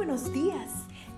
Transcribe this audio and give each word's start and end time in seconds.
buenos 0.00 0.32
días. 0.32 0.70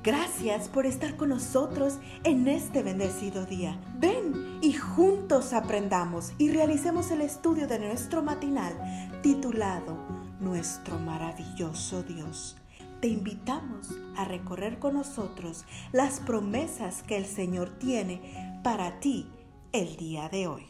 Gracias 0.02 0.68
por 0.68 0.86
estar 0.86 1.16
con 1.16 1.28
nosotros 1.28 2.00
en 2.24 2.48
este 2.48 2.82
bendecido 2.82 3.46
día. 3.46 3.80
Ven 4.00 4.58
y 4.60 4.72
juntos 4.72 5.52
aprendamos 5.52 6.32
y 6.36 6.50
realicemos 6.50 7.12
el 7.12 7.20
estudio 7.20 7.68
de 7.68 7.78
nuestro 7.78 8.24
matinal 8.24 8.74
titulado 9.22 9.96
Nuestro 10.40 10.98
maravilloso 10.98 12.02
Dios. 12.02 12.56
Te 13.00 13.06
invitamos 13.06 13.90
a 14.16 14.24
recorrer 14.24 14.80
con 14.80 14.94
nosotros 14.94 15.64
las 15.92 16.18
promesas 16.18 17.04
que 17.04 17.16
el 17.16 17.26
Señor 17.26 17.78
tiene 17.78 18.60
para 18.64 18.98
ti 18.98 19.28
el 19.70 19.94
día 19.94 20.28
de 20.28 20.48
hoy. 20.48 20.66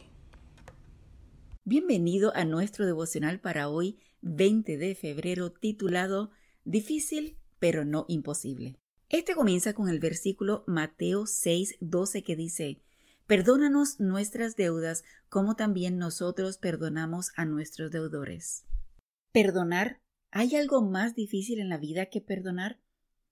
Bienvenido 1.63 2.31
a 2.35 2.45
nuestro 2.45 2.85
devocional 2.85 3.39
para 3.39 3.69
hoy, 3.69 3.97
20 4.21 4.77
de 4.77 4.93
febrero, 4.93 5.51
titulado 5.51 6.29
Difícil 6.63 7.39
pero 7.63 7.85
no 7.85 8.03
imposible. 8.09 8.75
Este 9.07 9.35
comienza 9.35 9.71
con 9.71 9.87
el 9.87 10.01
versículo 10.01 10.65
Mateo 10.67 11.25
6, 11.25 11.77
12 11.79 12.21
que 12.21 12.35
dice, 12.35 12.81
Perdónanos 13.25 14.01
nuestras 14.01 14.57
deudas 14.57 15.05
como 15.29 15.55
también 15.55 15.97
nosotros 15.97 16.57
perdonamos 16.57 17.31
a 17.37 17.45
nuestros 17.45 17.89
deudores. 17.89 18.65
Perdonar, 19.31 20.01
¿hay 20.29 20.57
algo 20.57 20.81
más 20.81 21.15
difícil 21.15 21.61
en 21.61 21.69
la 21.69 21.77
vida 21.77 22.07
que 22.07 22.19
perdonar? 22.19 22.81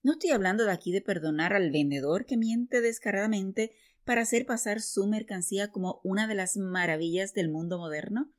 No 0.02 0.14
estoy 0.14 0.30
hablando 0.30 0.64
de 0.64 0.72
aquí 0.72 0.94
de 0.94 1.02
perdonar 1.02 1.52
al 1.52 1.70
vendedor 1.70 2.26
que 2.26 2.38
miente 2.38 2.80
descaradamente 2.80 3.74
para 4.06 4.22
hacer 4.22 4.46
pasar 4.46 4.80
su 4.80 5.08
mercancía 5.08 5.72
como 5.74 6.00
una 6.06 6.26
de 6.30 6.36
las 6.36 6.56
maravillas 6.56 7.34
del 7.34 7.50
mundo 7.50 7.80
moderno, 7.80 8.32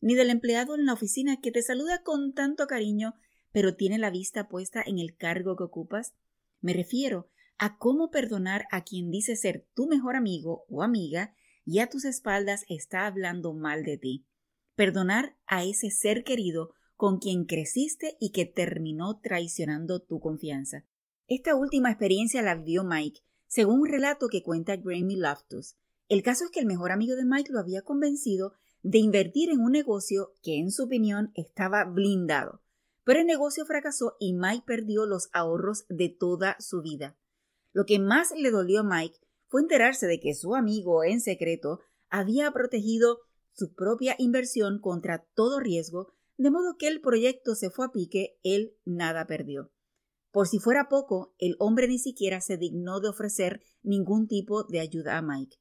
ni 0.00 0.14
del 0.14 0.30
empleado 0.30 0.76
en 0.76 0.86
la 0.86 0.94
oficina 0.94 1.42
que 1.42 1.52
te 1.52 1.60
saluda 1.60 2.02
con 2.02 2.32
tanto 2.32 2.66
cariño 2.66 3.16
pero 3.56 3.74
tiene 3.74 3.96
la 3.96 4.10
vista 4.10 4.50
puesta 4.50 4.82
en 4.84 4.98
el 4.98 5.16
cargo 5.16 5.56
que 5.56 5.64
ocupas? 5.64 6.12
Me 6.60 6.74
refiero 6.74 7.30
a 7.56 7.78
cómo 7.78 8.10
perdonar 8.10 8.66
a 8.70 8.84
quien 8.84 9.10
dice 9.10 9.34
ser 9.34 9.66
tu 9.72 9.86
mejor 9.86 10.14
amigo 10.14 10.66
o 10.68 10.82
amiga 10.82 11.34
y 11.64 11.78
a 11.78 11.88
tus 11.88 12.04
espaldas 12.04 12.66
está 12.68 13.06
hablando 13.06 13.54
mal 13.54 13.82
de 13.82 13.96
ti. 13.96 14.26
Perdonar 14.74 15.38
a 15.46 15.64
ese 15.64 15.90
ser 15.90 16.22
querido 16.22 16.74
con 16.96 17.18
quien 17.18 17.46
creciste 17.46 18.18
y 18.20 18.32
que 18.32 18.44
terminó 18.44 19.20
traicionando 19.20 20.00
tu 20.00 20.20
confianza. 20.20 20.84
Esta 21.26 21.54
última 21.54 21.88
experiencia 21.88 22.42
la 22.42 22.56
vivió 22.56 22.84
Mike, 22.84 23.22
según 23.46 23.80
un 23.80 23.88
relato 23.88 24.28
que 24.28 24.42
cuenta 24.42 24.76
Grammy 24.76 25.16
Loftus. 25.16 25.78
El 26.10 26.22
caso 26.22 26.44
es 26.44 26.50
que 26.50 26.60
el 26.60 26.66
mejor 26.66 26.92
amigo 26.92 27.16
de 27.16 27.24
Mike 27.24 27.52
lo 27.54 27.60
había 27.60 27.80
convencido 27.80 28.52
de 28.82 28.98
invertir 28.98 29.48
en 29.48 29.60
un 29.60 29.72
negocio 29.72 30.34
que, 30.42 30.58
en 30.58 30.70
su 30.70 30.84
opinión, 30.84 31.32
estaba 31.34 31.84
blindado. 31.84 32.60
Pero 33.06 33.20
el 33.20 33.26
negocio 33.26 33.64
fracasó 33.64 34.16
y 34.18 34.32
Mike 34.32 34.64
perdió 34.66 35.06
los 35.06 35.28
ahorros 35.32 35.86
de 35.88 36.08
toda 36.08 36.56
su 36.58 36.82
vida. 36.82 37.16
Lo 37.72 37.84
que 37.86 38.00
más 38.00 38.32
le 38.36 38.50
dolió 38.50 38.80
a 38.80 38.82
Mike 38.82 39.20
fue 39.46 39.60
enterarse 39.60 40.08
de 40.08 40.18
que 40.18 40.34
su 40.34 40.56
amigo 40.56 41.04
en 41.04 41.20
secreto 41.20 41.78
había 42.10 42.50
protegido 42.50 43.20
su 43.52 43.74
propia 43.74 44.16
inversión 44.18 44.80
contra 44.80 45.24
todo 45.36 45.60
riesgo, 45.60 46.12
de 46.36 46.50
modo 46.50 46.76
que 46.76 46.88
el 46.88 47.00
proyecto 47.00 47.54
se 47.54 47.70
fue 47.70 47.86
a 47.86 47.92
pique, 47.92 48.40
él 48.42 48.74
nada 48.84 49.28
perdió. 49.28 49.70
Por 50.32 50.48
si 50.48 50.58
fuera 50.58 50.88
poco, 50.88 51.32
el 51.38 51.54
hombre 51.60 51.86
ni 51.86 52.00
siquiera 52.00 52.40
se 52.40 52.56
dignó 52.56 52.98
de 52.98 53.08
ofrecer 53.08 53.62
ningún 53.84 54.26
tipo 54.26 54.64
de 54.64 54.80
ayuda 54.80 55.16
a 55.16 55.22
Mike. 55.22 55.58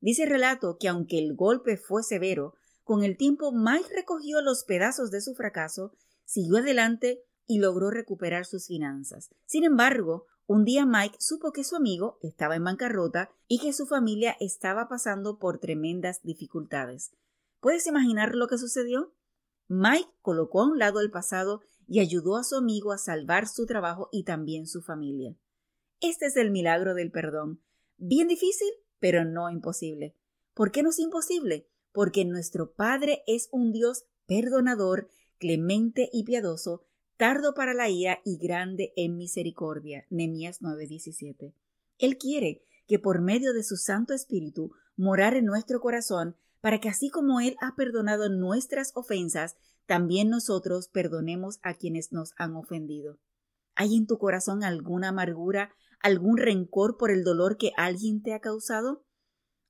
Dice 0.00 0.22
el 0.22 0.30
relato 0.30 0.78
que 0.78 0.86
aunque 0.86 1.18
el 1.18 1.34
golpe 1.34 1.76
fue 1.76 2.04
severo, 2.04 2.54
con 2.84 3.02
el 3.02 3.16
tiempo 3.16 3.50
Mike 3.50 3.88
recogió 3.92 4.40
los 4.42 4.62
pedazos 4.62 5.10
de 5.10 5.20
su 5.20 5.34
fracaso 5.34 5.96
siguió 6.24 6.58
adelante 6.58 7.22
y 7.46 7.58
logró 7.58 7.90
recuperar 7.90 8.46
sus 8.46 8.66
finanzas. 8.66 9.30
Sin 9.46 9.64
embargo, 9.64 10.26
un 10.46 10.64
día 10.64 10.84
Mike 10.84 11.16
supo 11.20 11.52
que 11.52 11.64
su 11.64 11.76
amigo 11.76 12.18
estaba 12.22 12.56
en 12.56 12.64
bancarrota 12.64 13.30
y 13.48 13.60
que 13.60 13.72
su 13.72 13.86
familia 13.86 14.36
estaba 14.40 14.88
pasando 14.88 15.38
por 15.38 15.58
tremendas 15.58 16.20
dificultades. 16.22 17.12
¿Puedes 17.60 17.86
imaginar 17.86 18.34
lo 18.34 18.46
que 18.46 18.58
sucedió? 18.58 19.14
Mike 19.68 20.10
colocó 20.20 20.60
a 20.60 20.66
un 20.66 20.78
lado 20.78 21.00
el 21.00 21.10
pasado 21.10 21.62
y 21.86 22.00
ayudó 22.00 22.36
a 22.36 22.44
su 22.44 22.56
amigo 22.56 22.92
a 22.92 22.98
salvar 22.98 23.48
su 23.48 23.66
trabajo 23.66 24.08
y 24.12 24.24
también 24.24 24.66
su 24.66 24.82
familia. 24.82 25.34
Este 26.00 26.26
es 26.26 26.36
el 26.36 26.50
milagro 26.50 26.94
del 26.94 27.10
perdón. 27.10 27.62
Bien 27.96 28.28
difícil, 28.28 28.68
pero 28.98 29.24
no 29.24 29.48
imposible. 29.50 30.14
¿Por 30.52 30.70
qué 30.70 30.82
no 30.82 30.90
es 30.90 30.98
imposible? 30.98 31.68
Porque 31.92 32.24
nuestro 32.24 32.74
Padre 32.74 33.22
es 33.26 33.48
un 33.50 33.72
Dios 33.72 34.04
perdonador 34.26 35.08
clemente 35.44 36.08
y 36.10 36.24
piadoso, 36.24 36.86
tardo 37.18 37.52
para 37.52 37.74
la 37.74 37.90
ira 37.90 38.20
y 38.24 38.38
grande 38.38 38.94
en 38.96 39.18
misericordia. 39.18 40.06
Nemías 40.08 40.62
9:17. 40.62 41.52
Él 41.98 42.16
quiere 42.16 42.64
que 42.86 42.98
por 42.98 43.20
medio 43.20 43.52
de 43.52 43.62
su 43.62 43.76
Santo 43.76 44.14
Espíritu 44.14 44.72
morar 44.96 45.34
en 45.34 45.44
nuestro 45.44 45.80
corazón, 45.80 46.34
para 46.62 46.80
que 46.80 46.88
así 46.88 47.10
como 47.10 47.40
Él 47.40 47.56
ha 47.60 47.76
perdonado 47.76 48.30
nuestras 48.30 48.92
ofensas, 48.94 49.56
también 49.84 50.30
nosotros 50.30 50.88
perdonemos 50.88 51.58
a 51.62 51.74
quienes 51.74 52.10
nos 52.10 52.32
han 52.38 52.56
ofendido. 52.56 53.18
¿Hay 53.74 53.96
en 53.96 54.06
tu 54.06 54.16
corazón 54.16 54.64
alguna 54.64 55.10
amargura, 55.10 55.74
algún 56.00 56.38
rencor 56.38 56.96
por 56.96 57.10
el 57.10 57.22
dolor 57.22 57.58
que 57.58 57.72
alguien 57.76 58.22
te 58.22 58.32
ha 58.32 58.40
causado? 58.40 59.04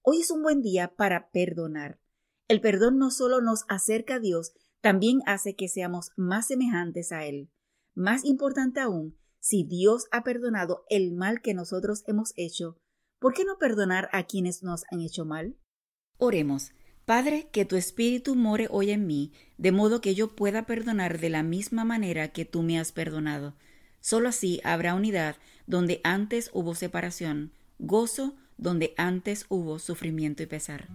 Hoy 0.03 0.21
es 0.21 0.31
un 0.31 0.41
buen 0.41 0.63
día 0.63 0.95
para 0.95 1.33
perdonar. 1.33 1.99
El 2.47 2.61
perdón 2.61 2.97
no 2.99 3.11
solo 3.11 3.41
nos 3.41 3.65
acerca 3.69 4.17
a 4.17 4.21
Dios, 4.21 4.53
también 4.85 5.23
hace 5.25 5.57
que 5.57 5.67
seamos 5.67 6.11
más 6.15 6.49
semejantes 6.49 7.11
a 7.11 7.25
Él. 7.25 7.49
Más 7.95 8.23
importante 8.23 8.81
aún, 8.81 9.17
si 9.41 9.65
Dios 9.65 10.05
ha 10.13 10.23
perdonado 10.25 10.85
el 10.91 11.15
mal 11.15 11.41
que 11.41 11.55
nosotros 11.55 12.05
hemos 12.07 12.35
hecho, 12.37 12.77
¿por 13.19 13.33
qué 13.33 13.47
no 13.47 13.57
perdonar 13.57 14.11
a 14.13 14.25
quienes 14.25 14.63
nos 14.63 14.85
han 14.91 15.01
hecho 15.01 15.25
mal? 15.25 15.57
Oremos. 16.19 16.73
Padre, 17.07 17.49
que 17.51 17.65
tu 17.65 17.77
Espíritu 17.77 18.35
more 18.35 18.69
hoy 18.71 18.91
en 18.91 19.07
mí, 19.07 19.33
de 19.57 19.73
modo 19.73 20.03
que 20.03 20.15
yo 20.15 20.37
pueda 20.37 20.67
perdonar 20.67 21.19
de 21.19 21.31
la 21.31 21.43
misma 21.43 21.87
manera 21.87 22.29
que 22.29 22.45
tú 22.45 22.63
me 22.63 22.79
has 22.79 22.93
perdonado. 22.93 23.55
Solo 24.01 24.29
así 24.29 24.61
habrá 24.65 24.95
unidad 24.95 25.37
donde 25.67 26.03
antes 26.05 26.51
hubo 26.53 26.75
separación, 26.75 27.53
gozo 27.79 28.35
donde 28.59 28.93
antes 28.99 29.47
hubo 29.49 29.79
sufrimiento 29.79 30.43
y 30.43 30.47
pesar. 30.47 30.89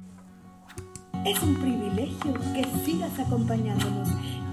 Es 1.26 1.42
un 1.44 1.56
privilegio 1.56 2.34
que 2.54 2.64
acompañándonos 3.18 4.10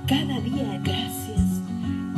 cada 0.06 0.40
día. 0.40 0.80
Gracias. 0.82 1.60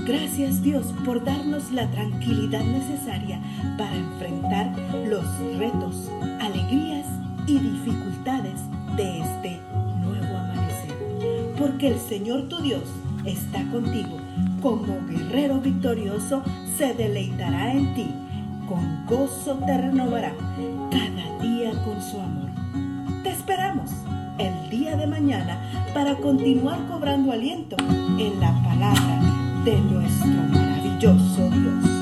Gracias 0.07 0.63
Dios 0.63 0.95
por 1.05 1.25
darnos 1.25 1.71
la 1.73 1.91
tranquilidad 1.91 2.65
necesaria 2.65 3.41
para 3.77 3.95
enfrentar 3.95 4.73
los 5.07 5.25
retos, 5.59 6.11
alegrías 6.41 7.07
y 7.47 7.59
dificultades 7.59 8.61
de 8.97 9.21
este 9.21 9.61
nuevo 10.01 10.37
amanecer. 10.37 11.55
Porque 11.59 11.89
el 11.89 11.99
Señor 11.99 12.49
tu 12.49 12.59
Dios 12.63 12.85
está 13.25 13.63
contigo. 13.71 14.17
Como 14.63 14.99
guerrero 15.09 15.61
victorioso 15.61 16.43
se 16.77 16.95
deleitará 16.95 17.73
en 17.73 17.95
ti. 17.95 18.07
Con 18.69 19.07
gozo 19.07 19.57
te 19.67 19.77
renovará 19.77 20.33
cada 20.91 21.43
día 21.43 21.73
con 21.85 22.01
su 22.03 22.19
amor. 22.21 22.51
Te 23.23 23.31
esperamos 23.31 23.91
el 24.39 24.71
día 24.71 24.97
de 24.97 25.07
mañana 25.07 25.61
para 25.93 26.15
continuar 26.17 26.87
cobrando 26.89 27.33
aliento 27.33 27.77
en 28.19 28.41
la 28.41 28.53
palabra 28.63 29.21
de 29.65 29.81
nuestro 29.81 30.29
maravilloso 30.29 31.51
Dios. 31.51 31.98